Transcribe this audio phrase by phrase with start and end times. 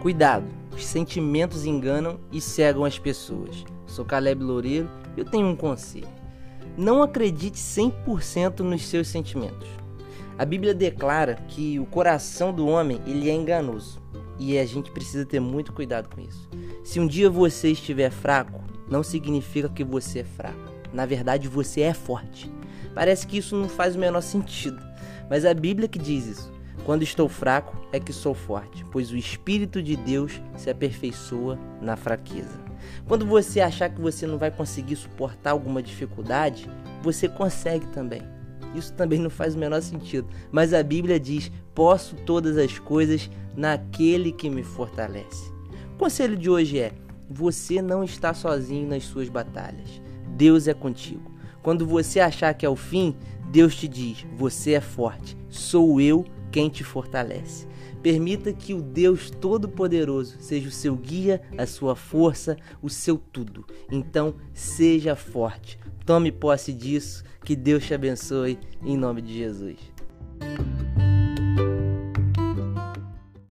[0.00, 3.66] Cuidado, os sentimentos enganam e cegam as pessoas.
[3.86, 6.08] Sou Caleb Loureiro e eu tenho um conselho.
[6.74, 9.68] Não acredite 100% nos seus sentimentos.
[10.38, 14.00] A Bíblia declara que o coração do homem ele é enganoso
[14.38, 16.48] e a gente precisa ter muito cuidado com isso.
[16.82, 20.72] Se um dia você estiver fraco, não significa que você é fraco.
[20.94, 22.50] Na verdade, você é forte.
[22.94, 24.80] Parece que isso não faz o menor sentido,
[25.28, 26.59] mas a Bíblia que diz isso.
[26.84, 31.96] Quando estou fraco é que sou forte, pois o Espírito de Deus se aperfeiçoa na
[31.96, 32.58] fraqueza.
[33.06, 36.68] Quando você achar que você não vai conseguir suportar alguma dificuldade,
[37.02, 38.22] você consegue também.
[38.74, 43.28] Isso também não faz o menor sentido, mas a Bíblia diz: posso todas as coisas
[43.56, 45.50] naquele que me fortalece.
[45.94, 46.92] O conselho de hoje é:
[47.28, 50.00] você não está sozinho nas suas batalhas.
[50.36, 51.30] Deus é contigo.
[51.62, 53.14] Quando você achar que é o fim,
[53.50, 57.66] Deus te diz: você é forte, sou eu quem te fortalece.
[58.02, 63.66] Permita que o Deus Todo-Poderoso seja o seu guia, a sua força, o seu tudo.
[63.90, 65.78] Então, seja forte.
[66.06, 67.22] Tome posse disso.
[67.44, 69.99] Que Deus te abençoe em nome de Jesus.